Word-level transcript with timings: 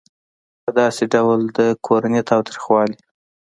په 0.63 0.71
داسې 0.79 1.03
ډول 1.13 1.39
د 1.57 1.59
کورني 1.85 2.21
تاوتریخوالي 2.29 2.97